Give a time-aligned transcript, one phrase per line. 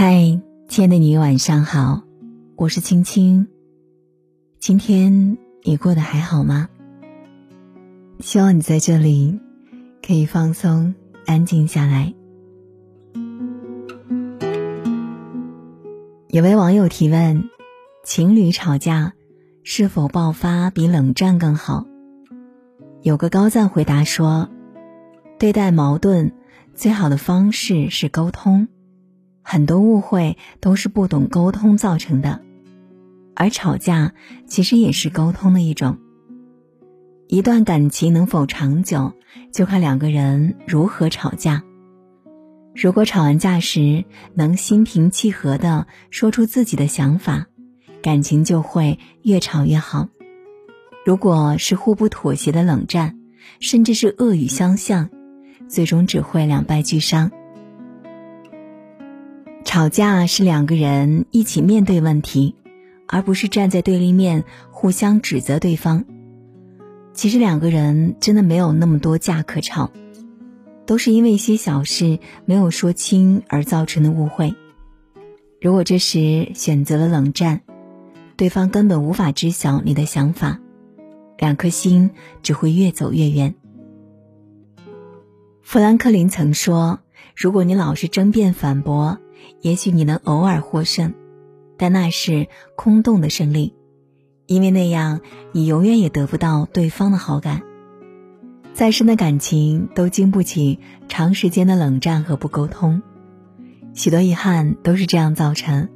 [0.00, 2.04] 嗨，亲爱的你，晚上好，
[2.54, 3.48] 我是青青。
[4.60, 6.68] 今天你过得还好吗？
[8.20, 9.40] 希望你在这里
[10.00, 10.94] 可以放松、
[11.26, 12.14] 安静下来。
[16.28, 17.50] 有位网友提问：
[18.04, 19.14] 情侣吵架
[19.64, 21.88] 是否爆发比冷战更好？
[23.02, 24.48] 有个高赞回答说：
[25.40, 26.32] 对待矛盾
[26.72, 28.68] 最好的方式是沟通。
[29.50, 32.42] 很多误会都是不懂沟通造成的，
[33.34, 34.12] 而吵架
[34.46, 35.96] 其实也是沟通的一种。
[37.28, 39.14] 一段感情能否长久，
[39.50, 41.64] 就看两个人如何吵架。
[42.74, 47.46] 如果吵完架时能心平气和的说出自己的想法，
[48.02, 50.08] 感情就会越吵越好。
[51.06, 53.18] 如果是互不妥协的冷战，
[53.60, 55.08] 甚至是恶语相向，
[55.68, 57.30] 最终只会两败俱伤。
[59.68, 62.54] 吵架是两个人一起面对问题，
[63.06, 66.06] 而不是站在对立面互相指责对方。
[67.12, 69.90] 其实两个人真的没有那么多架可吵，
[70.86, 74.54] 都是因为一些小事没有说清而造成的误会。
[75.60, 77.60] 如果这时选择了冷战，
[78.38, 80.60] 对方根本无法知晓你的想法，
[81.36, 82.08] 两颗心
[82.42, 83.54] 只会越走越远。
[85.62, 87.00] 富兰克林曾说
[87.36, 89.18] ：“如果你老是争辩反驳。”
[89.60, 91.14] 也许你能偶尔获胜，
[91.76, 93.74] 但那是空洞的胜利，
[94.46, 95.20] 因为那样
[95.52, 97.62] 你永远也得不到对方的好感。
[98.74, 100.78] 再深的感情都经不起
[101.08, 103.02] 长时间的冷战和不沟通，
[103.92, 105.88] 许多遗憾都是这样造成。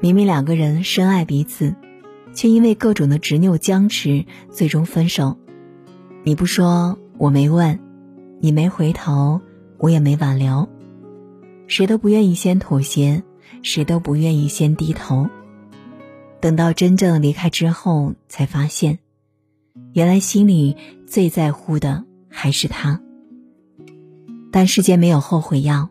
[0.00, 1.74] 明明两个人深爱彼此，
[2.32, 5.36] 却因为各种的执拗僵持，最终分手。
[6.22, 7.78] 你不说，我没问；
[8.40, 9.40] 你没回头，
[9.78, 10.68] 我也没挽留。
[11.66, 13.22] 谁都不愿意先妥协，
[13.62, 15.28] 谁都不愿意先低头。
[16.40, 18.98] 等到真正离开之后，才发现，
[19.92, 20.76] 原来心里
[21.06, 23.00] 最在乎的还是他。
[24.52, 25.90] 但世间没有后悔药，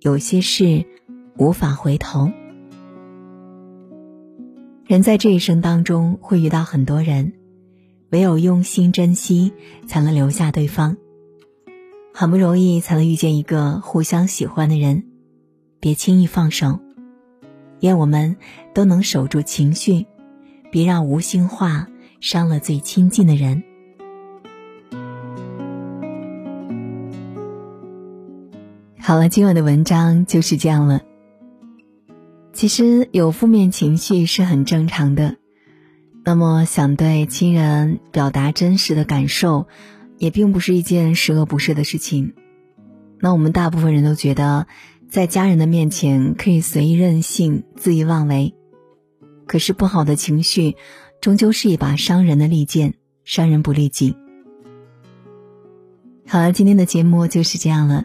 [0.00, 0.86] 有些事
[1.36, 2.30] 无法回头。
[4.86, 7.32] 人在这一生当中会遇到很多人，
[8.10, 9.52] 唯有用心珍惜，
[9.86, 10.96] 才能留下对方。
[12.14, 15.04] 很不容易才能遇见一个互相喜欢的人，
[15.80, 16.78] 别轻易放手。
[17.80, 18.36] 愿我们
[18.74, 20.06] 都能守住情绪，
[20.70, 21.88] 别让无心话
[22.20, 23.64] 伤了最亲近的人。
[29.00, 31.00] 好了，今晚的文章就是这样了。
[32.52, 35.36] 其实有负面情绪是很正常的，
[36.24, 39.66] 那么想对亲人表达真实的感受。
[40.22, 42.34] 也并不是一件十恶不赦的事情。
[43.18, 44.68] 那我们大部分人都觉得，
[45.10, 48.54] 在家人的面前可以随意任性、恣意妄为。
[49.48, 50.76] 可是不好的情绪，
[51.20, 52.94] 终究是一把伤人的利剑，
[53.24, 54.16] 伤人不利己。
[56.28, 58.04] 好了，今天的节目就是这样了。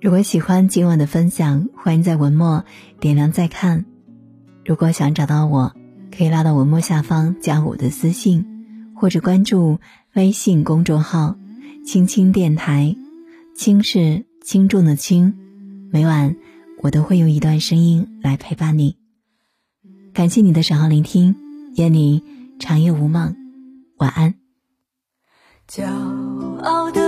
[0.00, 2.64] 如果喜欢今晚的分享，欢迎在文末
[2.98, 3.84] 点亮再看。
[4.64, 5.74] 如果想找到我，
[6.16, 8.46] 可以拉到文末下方加我的私信，
[8.94, 9.78] 或者关注。
[10.16, 11.36] 微信公众号
[11.84, 12.96] “青青电台”，
[13.54, 15.36] 轻是轻重的轻。
[15.92, 16.34] 每晚
[16.80, 18.96] 我都会用一段声音来陪伴你。
[20.14, 21.36] 感谢你的守候聆听，
[21.76, 22.22] 愿你
[22.58, 23.36] 长夜无梦，
[23.98, 24.34] 晚安。
[25.68, 25.84] 骄
[26.62, 27.05] 傲的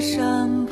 [0.00, 0.65] 山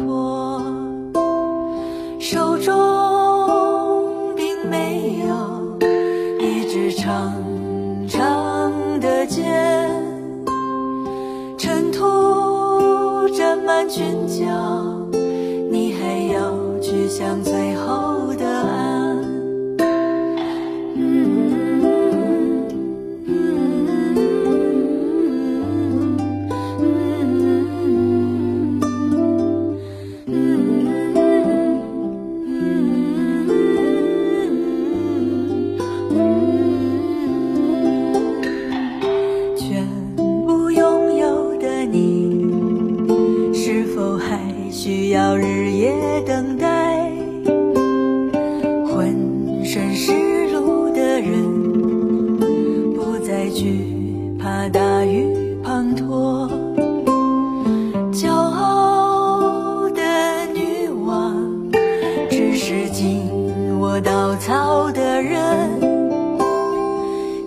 [64.44, 65.80] 草的人，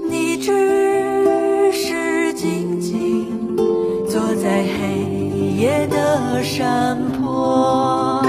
[0.09, 3.55] 你只是静静
[4.09, 5.03] 坐在黑
[5.59, 8.26] 夜的山坡。